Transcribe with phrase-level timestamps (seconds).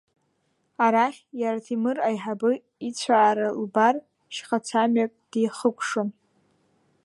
[0.85, 2.51] Арахь иара Ҭемыр аиҳабы
[2.87, 3.95] ицәаара лбар,
[4.35, 6.09] шьхацамҩак дихыкәшон.